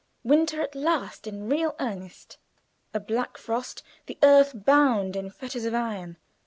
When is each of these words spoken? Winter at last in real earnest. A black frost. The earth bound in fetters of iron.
Winter 0.23 0.59
at 0.63 0.73
last 0.73 1.27
in 1.27 1.47
real 1.47 1.75
earnest. 1.79 2.39
A 2.91 2.99
black 2.99 3.37
frost. 3.37 3.83
The 4.07 4.17
earth 4.23 4.51
bound 4.55 5.15
in 5.15 5.29
fetters 5.29 5.65
of 5.65 5.75
iron. 5.75 6.17